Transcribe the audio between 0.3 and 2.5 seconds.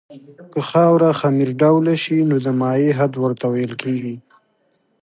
که خاوره خمیر ډوله شي نو د